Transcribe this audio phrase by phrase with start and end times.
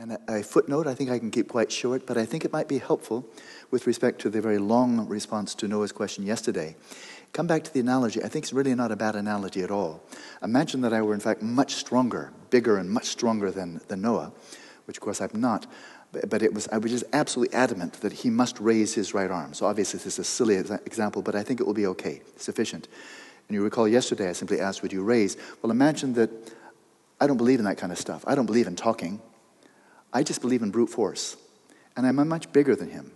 [0.00, 2.68] And a, footnote, I think I can keep quite short, but I think it might
[2.68, 3.26] be helpful
[3.70, 6.74] with respect to the very long response to Noah's question yesterday.
[7.34, 8.24] Come back to the analogy.
[8.24, 10.02] I think it's really not a bad analogy at all.
[10.42, 14.32] Imagine that I were, in fact, much stronger, bigger, and much stronger than, than Noah,
[14.86, 15.66] which, of course, I'm not.
[16.12, 19.52] But, it was, I was just absolutely adamant that he must raise his right arm.
[19.52, 22.88] So, obviously, this is a silly example, but I think it will be okay, sufficient.
[23.48, 25.36] And you recall yesterday I simply asked, Would you raise?
[25.60, 26.30] Well, imagine that
[27.20, 28.24] I don't believe in that kind of stuff.
[28.26, 29.20] I don't believe in talking.
[30.12, 31.36] I just believe in brute force.
[31.96, 33.12] And I'm much bigger than him.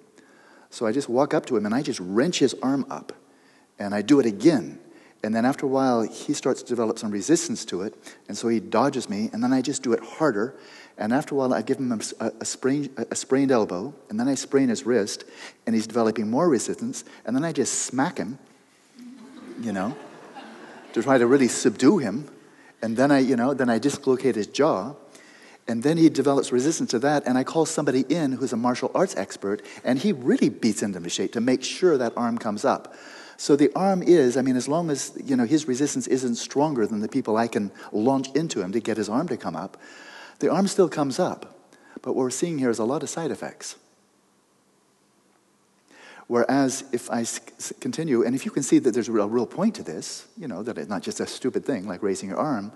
[0.70, 3.12] So I just walk up to him and I just wrench his arm up.
[3.78, 4.78] And I do it again.
[5.22, 7.95] And then after a while, he starts to develop some resistance to it.
[8.28, 9.30] And so he dodges me.
[9.33, 10.55] And then I just do it harder.
[10.98, 13.95] And after a while, I give him a, a, sprain, a sprained elbow.
[14.11, 15.24] And then I sprain his wrist.
[15.64, 17.05] And he's developing more resistance.
[17.24, 18.38] And then I just smack him,
[19.61, 19.97] you know,
[20.92, 22.28] to try to really subdue him.
[22.83, 24.95] And then I, you know, then I dislocate his jaw.
[25.66, 28.91] And then he develops resistance to that, and I call somebody in who's a martial
[28.95, 32.64] arts expert, and he really beats into the shape to make sure that arm comes
[32.64, 32.94] up.
[33.36, 36.86] So the arm is, I mean, as long as you know his resistance isn't stronger
[36.86, 39.77] than the people I can launch into him to get his arm to come up,
[40.39, 41.70] the arm still comes up.
[42.02, 43.77] But what we're seeing here is a lot of side effects.
[46.27, 47.25] Whereas if I
[47.80, 50.62] continue, and if you can see that there's a real, point to this, you know,
[50.62, 52.72] that it's not just a stupid thing like raising your arm,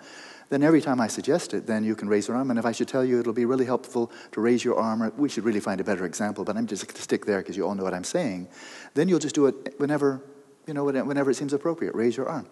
[0.51, 2.51] then every time I suggest it, then you can raise your arm.
[2.51, 5.11] And if I should tell you it'll be really helpful to raise your arm, or
[5.17, 7.57] we should really find a better example, but I'm just going to stick there because
[7.57, 8.49] you all know what I'm saying,
[8.95, 10.23] then you'll just do it whenever,
[10.67, 11.95] you know, whenever it seems appropriate.
[11.95, 12.47] Raise your arm.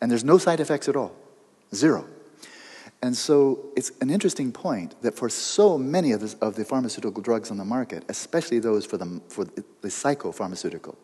[0.00, 1.14] And there's no side effects at all.
[1.74, 2.06] Zero.
[3.02, 7.20] And so it's an interesting point that for so many of the, of the pharmaceutical
[7.20, 10.94] drugs on the market, especially those for the, for the psychopharmaceutical,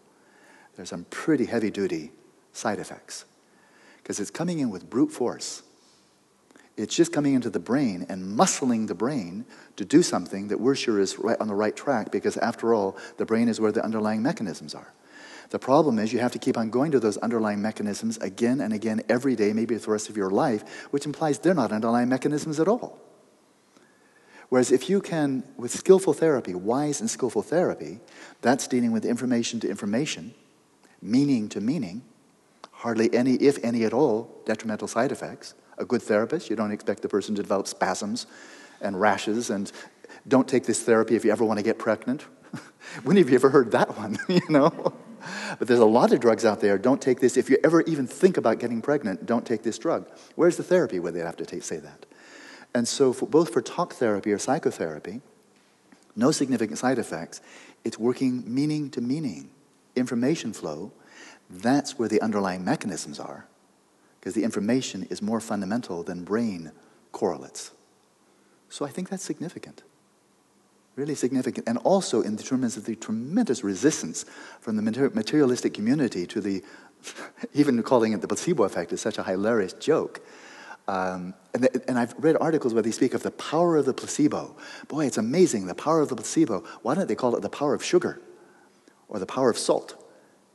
[0.76, 2.12] there's some pretty heavy duty
[2.52, 3.24] side effects.
[3.96, 5.64] Because it's coming in with brute force.
[6.76, 10.76] It's just coming into the brain and muscling the brain to do something that we're
[10.76, 13.84] sure is right on the right track because, after all, the brain is where the
[13.84, 14.92] underlying mechanisms are.
[15.50, 18.72] The problem is you have to keep on going to those underlying mechanisms again and
[18.72, 22.08] again every day, maybe for the rest of your life, which implies they're not underlying
[22.08, 22.98] mechanisms at all.
[24.50, 28.00] Whereas if you can, with skillful therapy, wise and skillful therapy,
[28.40, 30.34] that's dealing with information to information,
[31.02, 32.02] meaning to meaning,
[32.72, 36.50] hardly any, if any at all, detrimental side effects a good therapist.
[36.50, 38.26] You don't expect the person to develop spasms
[38.80, 39.70] and rashes and
[40.26, 42.26] don't take this therapy if you ever want to get pregnant.
[43.04, 44.92] when have you ever heard that one, you know?
[45.58, 46.78] But there's a lot of drugs out there.
[46.78, 47.36] Don't take this.
[47.36, 50.08] If you ever even think about getting pregnant, don't take this drug.
[50.34, 52.06] Where's the therapy where they have to take, say that?
[52.74, 55.20] And so, for, both for talk therapy or psychotherapy,
[56.14, 57.40] no significant side effects.
[57.84, 59.50] It's working meaning to meaning,
[59.96, 60.92] information flow.
[61.48, 63.46] That's where the underlying mechanisms are
[64.20, 66.72] because the information is more fundamental than brain
[67.12, 67.70] correlates.
[68.68, 69.82] So I think that's significant.
[70.98, 71.68] Really significant.
[71.68, 74.24] And also in terms of the tremendous resistance
[74.58, 76.64] from the materialistic community to the,
[77.54, 80.20] even calling it the placebo effect is such a hilarious joke.
[80.88, 84.56] Um, and, and, I've read articles where they speak of the power of the placebo.
[84.88, 86.64] Boy, it's amazing, the power of the placebo.
[86.82, 88.20] Why don't they call it the power of sugar
[89.08, 90.04] or the power of salt?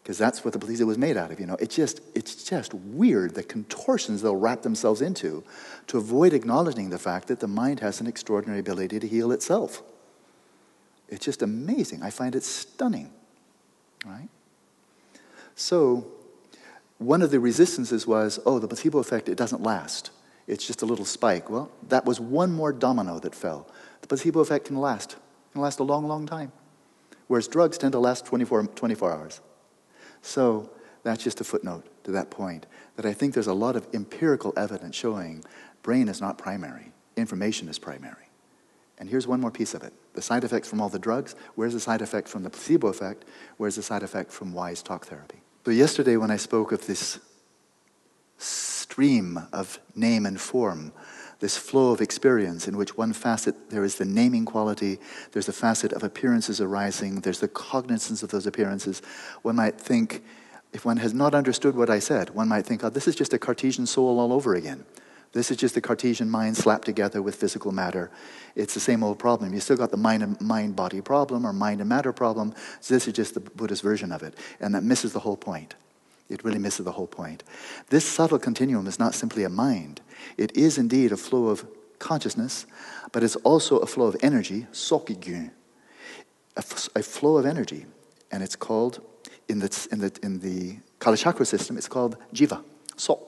[0.02, 1.40] because that's what the placebo was made out of.
[1.40, 5.46] You know, it's just it's just weird the contortions they'll wrap themselves into
[5.88, 9.82] to avoid acknowledging the fact that the mind has an extraordinary ability to heal itself.
[11.14, 12.02] It's just amazing.
[12.02, 13.12] I find it stunning.
[14.04, 14.30] Right?
[15.54, 16.08] So,
[16.98, 20.10] one of the resistances was, oh, the placebo effect, it doesn't last.
[20.48, 21.52] It's just a little spike.
[21.52, 23.68] Well, that was one more domino that fell.
[24.02, 25.14] The placebo effect can last.
[25.14, 26.52] It can last a long, long time.
[27.28, 29.40] Whereas drugs tend to last 24, 24 hours.
[30.24, 30.72] So
[31.04, 34.52] that's just a footnote to that point that I think there's a lot of empirical
[34.58, 35.44] evidence showing
[35.84, 38.30] brain is not primary, information is primary.
[38.98, 41.36] And here's one more piece of it the side effects from all the drugs.
[41.56, 43.26] Where's the side effect from the placebo effect?
[43.58, 45.42] Where's the side effect from wise talk therapy?
[45.66, 47.20] So, yesterday, when I spoke of this
[48.38, 50.92] stream of name and form,
[51.40, 55.00] this flow of experience in which one facet, there is the naming quality,
[55.32, 59.02] there's the facet of appearances arising, there's the cognizance of those appearances.
[59.42, 60.24] One might think,
[60.72, 63.34] if one has not understood what I said, one might think, oh, this is just
[63.34, 64.86] a Cartesian soul all over again.
[65.34, 68.12] This is just the Cartesian mind slapped together with physical matter.
[68.56, 69.52] It's the same old problem.
[69.54, 72.54] You still got the mind mind body problem or mind and matter problem.
[72.82, 74.38] So this is just the Buddhist version of it.
[74.60, 75.74] And that misses the whole point.
[76.30, 77.44] It really misses the whole point.
[77.90, 80.02] This subtle continuum is not simply a mind,
[80.38, 81.66] it is indeed a flow of
[82.00, 82.66] consciousness,
[83.12, 85.52] but it's also a flow of energy, sokigyun,
[86.56, 87.86] a, f- a flow of energy.
[88.32, 89.02] And it's called,
[89.48, 92.64] in the, in the, in the Kala Chakra system, it's called jiva,
[92.96, 93.28] so.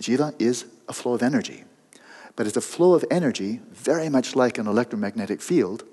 [0.00, 1.64] Jiva is a flow of energy.
[2.36, 5.84] but it's a flow of energy, very much like an electromagnetic field.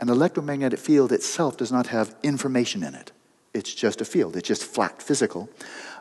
[0.00, 3.12] An electromagnetic field itself does not have information in it.
[3.54, 5.48] It's just a field, it's just flat, physical.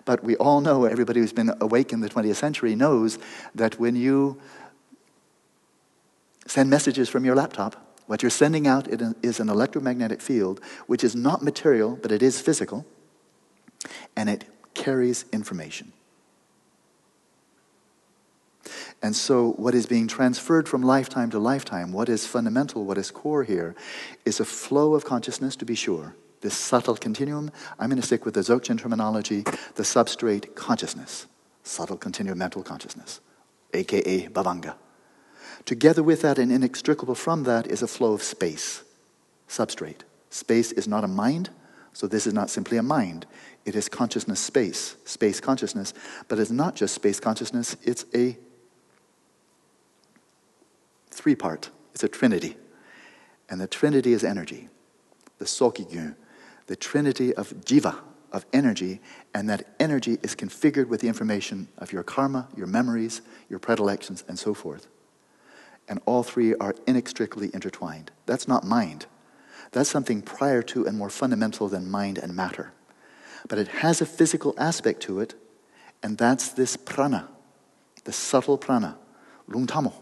[0.05, 3.19] But we all know, everybody who's been awake in the 20th century knows
[3.55, 4.39] that when you
[6.45, 7.73] send messages from your laptop,
[8.07, 8.87] what you're sending out
[9.23, 12.85] is an electromagnetic field, which is not material, but it is physical,
[14.15, 15.93] and it carries information.
[19.01, 23.11] And so, what is being transferred from lifetime to lifetime, what is fundamental, what is
[23.11, 23.73] core here,
[24.25, 26.15] is a flow of consciousness, to be sure.
[26.41, 29.41] This subtle continuum, I'm going to stick with the Dzogchen terminology,
[29.75, 31.27] the substrate consciousness,
[31.63, 33.21] subtle continuum mental consciousness,
[33.73, 34.75] aka Bhavanga.
[35.65, 38.83] Together with that and inextricable from that is a flow of space,
[39.47, 40.01] substrate.
[40.29, 41.49] Space is not a mind,
[41.93, 43.25] so this is not simply a mind.
[43.65, 45.93] It is consciousness space, space consciousness.
[46.27, 48.37] But it's not just space consciousness, it's a
[51.19, 52.55] three part, it's a trinity.
[53.49, 54.69] And the trinity is energy,
[55.37, 56.15] the Sokigyu,
[56.67, 57.99] the trinity of jiva,
[58.31, 59.01] of energy,
[59.33, 64.23] and that energy is configured with the information of your karma, your memories, your predilections,
[64.29, 64.87] and so forth.
[65.89, 68.11] And all three are inextricably intertwined.
[68.25, 69.07] That's not mind.
[69.71, 72.71] That's something prior to and more fundamental than mind and matter.
[73.49, 75.33] But it has a physical aspect to it,
[76.01, 77.27] and that's this prana,
[78.05, 78.97] the subtle prana,
[79.49, 79.93] lungtamo,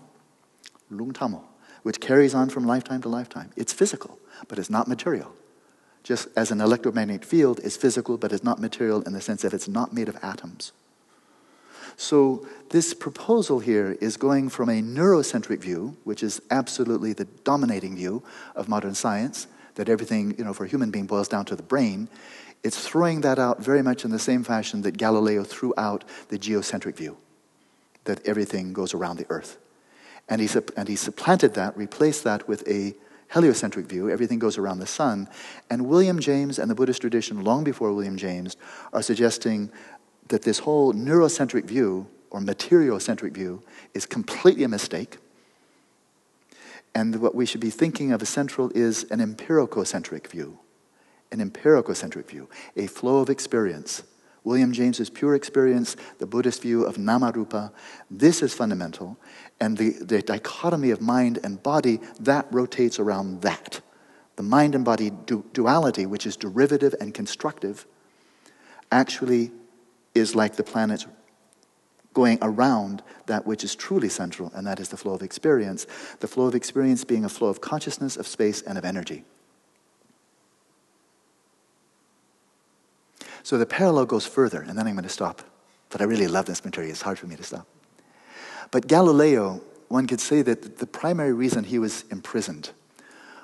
[0.91, 1.41] lungtamo,
[1.83, 3.51] which carries on from lifetime to lifetime.
[3.55, 5.33] It's physical, but it's not material.
[6.03, 9.53] Just as an electromagnetic field is physical, but it's not material in the sense that
[9.53, 10.71] it's not made of atoms.
[11.99, 17.95] So, this proposal here is going from a neurocentric view, which is absolutely the dominating
[17.95, 18.23] view
[18.55, 21.63] of modern science, that everything, you know, for a human being boils down to the
[21.63, 22.07] brain.
[22.63, 26.37] It's throwing that out very much in the same fashion that Galileo threw out the
[26.37, 27.17] geocentric view,
[28.03, 29.57] that everything goes around the earth.
[30.29, 32.95] And he, and he supplanted that, replaced that with a
[33.29, 35.27] heliocentric view, everything goes around the sun.
[35.69, 38.57] And William James and the Buddhist tradition, long before William James,
[38.93, 39.71] are suggesting
[40.27, 43.63] that this whole neurocentric view or materiocentric view
[43.93, 45.17] is completely a mistake.
[46.93, 50.59] And what we should be thinking of as central is an empiricocentric view.
[51.31, 54.03] An empiricocentric view, a flow of experience.
[54.47, 57.69] William James's pure experience, the Buddhist view of namarupa,
[58.09, 59.17] this is fundamental.
[59.59, 63.81] And the, the dichotomy of mind and body, that rotates around that.
[64.37, 67.85] The mind and body du- duality, which is derivative and constructive,
[68.89, 69.51] actually
[70.15, 71.05] is like the planets
[72.13, 75.85] going around that which is truly central, and that is the flow of experience.
[76.21, 79.25] The flow of experience being a flow of consciousness, of space, and of energy.
[83.47, 85.41] So the parallel goes further, and then I'm going to stop.
[85.87, 87.65] But I really love this material, it's hard for me to stop.
[88.71, 92.71] But Galileo, one could say that the primary reason he was imprisoned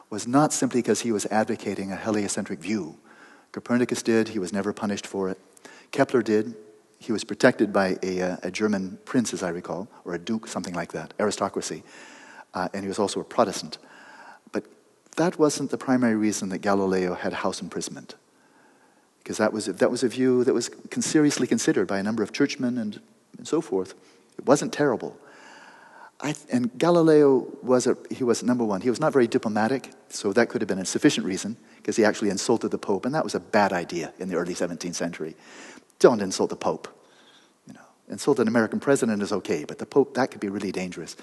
[0.09, 2.97] was not simply because he was advocating a heliocentric view.
[3.53, 5.39] Copernicus did, he was never punished for it.
[5.91, 6.53] Kepler did.
[6.99, 10.49] He was protected by a, uh, a German prince, as I recall, or a duke,
[10.49, 11.81] something like that, aristocracy.
[12.53, 13.77] Uh, and he was also a Protestant.
[14.51, 14.65] But
[15.15, 18.15] that wasn't the primary reason that Galileo had house imprisonment.
[19.23, 22.33] Because that was, that was a view that was seriously considered by a number of
[22.33, 22.99] churchmen and,
[23.37, 23.93] and so forth.
[24.37, 25.17] It wasn't terrible.
[26.19, 30.31] I, and Galileo was, a, he was, number one, he was not very diplomatic, so
[30.33, 33.23] that could have been a sufficient reason, because he actually insulted the Pope, and that
[33.23, 35.35] was a bad idea in the early 17th century.
[35.99, 36.87] Don't insult the Pope.
[37.67, 40.71] You know, insult an American president is okay, but the Pope, that could be really
[40.71, 41.15] dangerous.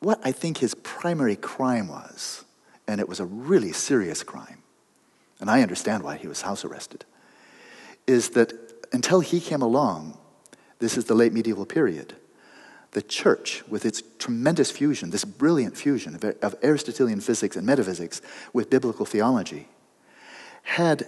[0.00, 2.44] What I think his primary crime was,
[2.88, 4.62] and it was a really serious crime,
[5.40, 7.04] and I understand why he was house arrested,
[8.06, 8.52] is that
[8.92, 10.18] until he came along,
[10.78, 12.14] this is the late medieval period,
[12.92, 18.70] the church, with its tremendous fusion, this brilliant fusion of Aristotelian physics and metaphysics with
[18.70, 19.68] biblical theology,
[20.62, 21.06] had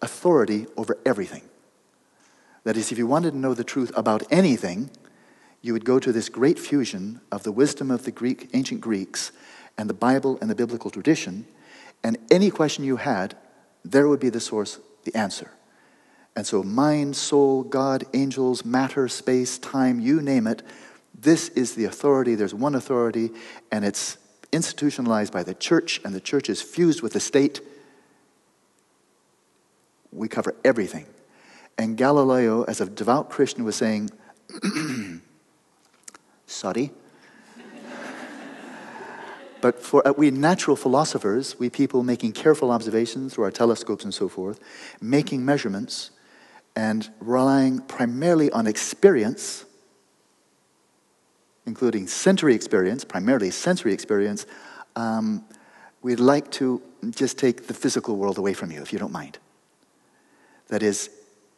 [0.00, 1.42] authority over everything.
[2.64, 4.90] That is, if you wanted to know the truth about anything,
[5.60, 9.32] you would go to this great fusion of the wisdom of the Greek, ancient Greeks
[9.76, 11.46] and the Bible and the biblical tradition,
[12.04, 13.36] and any question you had,
[13.84, 15.50] there would be the source, the answer.
[16.34, 20.62] And so, mind, soul, God, angels, matter, space, time, you name it,
[21.14, 22.34] this is the authority.
[22.34, 23.30] There's one authority,
[23.70, 24.16] and it's
[24.50, 27.60] institutionalized by the church, and the church is fused with the state
[30.10, 31.06] we cover everything.
[31.78, 34.10] And Galileo, as a devout Christian, was saying,
[36.46, 36.92] sorry.
[39.62, 44.12] But for uh, we natural philosophers, we people making careful observations through our telescopes and
[44.12, 44.60] so forth,
[45.00, 46.10] making measurements,
[46.74, 49.64] and relying primarily on experience,
[51.64, 54.46] including sensory experience, primarily sensory experience,
[54.96, 55.44] um,
[56.02, 59.38] we'd like to just take the physical world away from you, if you don't mind.
[60.68, 61.08] That is,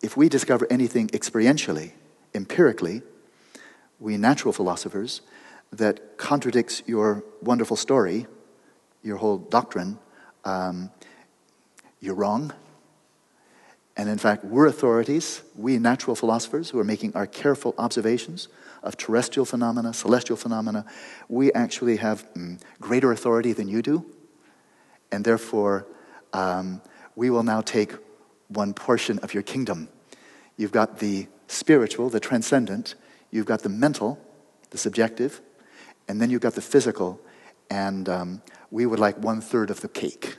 [0.02, 1.92] if we discover anything experientially,
[2.34, 3.02] empirically,
[3.98, 5.22] we natural philosophers,
[5.76, 8.26] that contradicts your wonderful story,
[9.02, 9.98] your whole doctrine,
[10.44, 10.90] um,
[12.00, 12.52] you're wrong.
[13.96, 18.48] And in fact, we're authorities, we natural philosophers who are making our careful observations
[18.82, 20.84] of terrestrial phenomena, celestial phenomena.
[21.28, 24.04] We actually have mm, greater authority than you do.
[25.12, 25.86] And therefore,
[26.32, 26.82] um,
[27.14, 27.92] we will now take
[28.48, 29.88] one portion of your kingdom.
[30.56, 32.96] You've got the spiritual, the transcendent,
[33.30, 34.18] you've got the mental,
[34.70, 35.40] the subjective,
[36.08, 37.20] and then you've got the physical,
[37.70, 40.38] and um, we would like one third of the cake,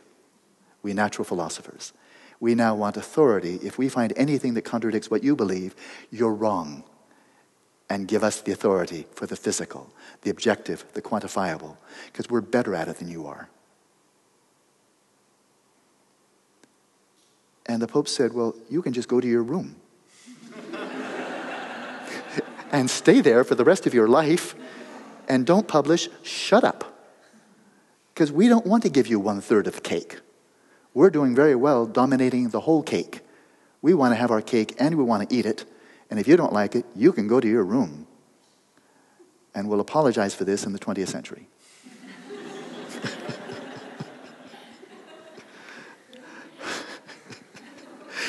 [0.84, 1.94] we natural philosophers.
[2.40, 3.60] We now want authority.
[3.64, 5.76] If we find anything that contradicts what you believe,
[6.12, 6.84] you're wrong.
[7.90, 9.94] And give us the authority for the physical,
[10.24, 13.48] the objective, the quantifiable, because we're better at it than you are.
[17.68, 19.76] And the Pope said, Well, you can just go to your room
[22.72, 24.56] and stay there for the rest of your life
[25.28, 26.92] and don't publish, shut up.
[28.14, 30.20] Because we don't want to give you one third of the cake.
[30.94, 33.20] We're doing very well dominating the whole cake.
[33.82, 35.66] We want to have our cake and we want to eat it.
[36.10, 38.08] And if you don't like it, you can go to your room.
[39.54, 41.50] And we'll apologize for this in the 20th century.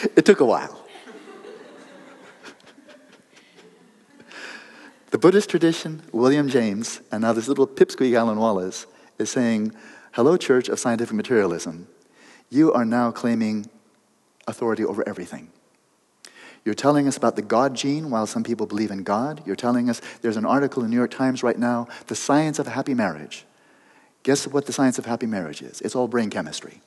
[0.16, 0.75] it took a while.
[5.10, 8.86] The Buddhist tradition, William James, and now this little pipsqueak Alan Wallace
[9.18, 9.72] is saying,
[10.12, 11.86] Hello, Church of Scientific Materialism.
[12.50, 13.70] You are now claiming
[14.48, 15.50] authority over everything.
[16.64, 19.42] You're telling us about the God gene while some people believe in God.
[19.46, 22.58] You're telling us there's an article in the New York Times right now, The Science
[22.58, 23.46] of Happy Marriage.
[24.24, 25.80] Guess what the science of happy marriage is?
[25.82, 26.80] It's all brain chemistry.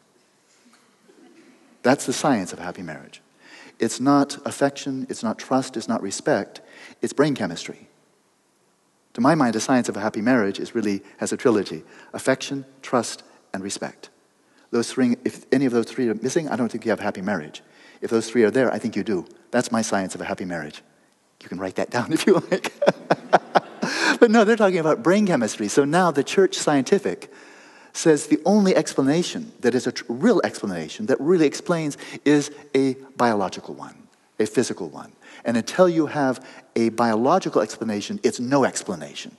[1.83, 3.21] That's the science of happy marriage.
[3.79, 6.59] It's not affection, it's not trust, it's not respect,
[7.01, 7.88] it's brain chemistry.
[9.13, 12.65] To my mind, the science of a happy marriage is really has a trilogy affection,
[12.81, 13.23] trust,
[13.53, 14.09] and respect.
[14.71, 17.03] Those three, if any of those three are missing, I don't think you have a
[17.03, 17.63] happy marriage.
[18.01, 19.25] If those three are there, I think you do.
[19.51, 20.83] That's my science of a happy marriage.
[21.41, 22.73] You can write that down if you like.
[24.19, 25.67] but no, they're talking about brain chemistry.
[25.67, 27.31] So now the church scientific
[27.93, 33.73] says the only explanation that is a real explanation that really explains is a biological
[33.73, 33.95] one,
[34.39, 35.11] a physical one.
[35.45, 39.37] And until you have a biological explanation, it's no explanation.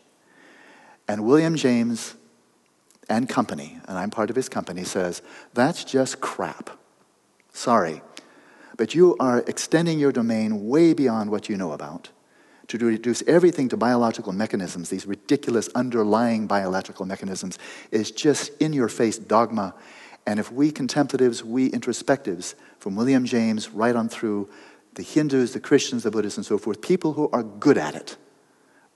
[1.08, 2.14] And William James
[3.08, 6.70] and company, and I'm part of his company, says, that's just crap.
[7.52, 8.02] Sorry.
[8.76, 12.10] But you are extending your domain way beyond what you know about
[12.68, 17.58] to reduce everything to biological mechanisms, these ridiculous underlying biological mechanisms,
[17.90, 19.74] is just in your face dogma.
[20.24, 24.48] And if we contemplatives, we introspectives, from William James right on through
[24.94, 28.16] the Hindus, the Christians, the Buddhists, and so forth, people who are good at it,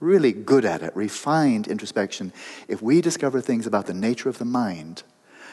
[0.00, 2.32] really good at it, refined introspection,
[2.68, 5.02] if we discover things about the nature of the mind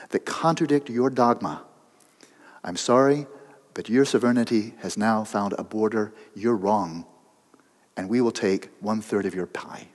[0.09, 1.63] that contradict your dogma,
[2.63, 3.27] I'm sorry,
[3.73, 6.13] but your sovereignty has now found a border.
[6.35, 7.05] You're wrong.
[7.95, 9.87] And we will take one third of your pie.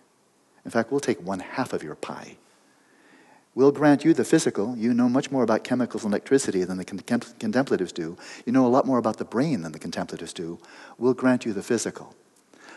[0.64, 2.36] In fact, we'll take one half of your pie.
[3.56, 4.76] We'll grant you the physical.
[4.76, 8.18] You know much more about chemicals and electricity than the contemplatives do.
[8.44, 10.58] You know a lot more about the brain than the contemplatives do.
[10.98, 12.14] We'll grant you the physical.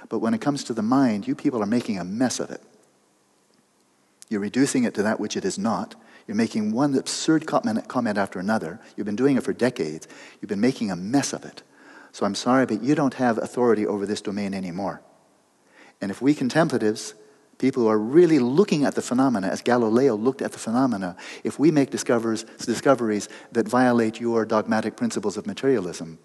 [0.08, 2.64] But when it comes to the mind, you people are making a mess of it.
[4.30, 5.96] You're reducing it to that which it is not.
[6.28, 8.80] You're making one absurd comment after another.
[8.96, 10.08] You've been doing it for decades.
[10.40, 11.62] You've been making a mess of it.
[12.14, 15.02] So I'm sorry, but you don't have authority over this domain anymore.
[16.00, 17.16] And if we contemplatives
[17.60, 21.60] people who are really looking at the phenomena as Galileo looked at the phenomena, if
[21.60, 22.46] we make discoveries,
[23.52, 26.18] that violate your dogmatic principles of materialism,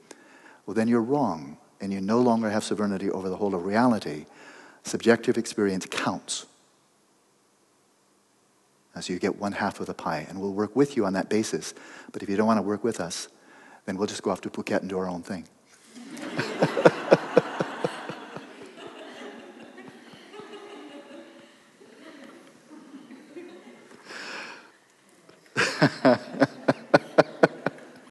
[0.64, 4.24] well, then you're wrong and you no longer have sovereignty over the whole of reality.
[4.84, 6.46] Subjective experience counts.
[9.00, 11.28] So you get one half of the pie, and we'll work with you on that
[11.28, 11.74] basis.
[12.12, 13.28] But if you don't want to work with us,
[13.86, 15.48] then we'll just go off to Phuket and do our own thing.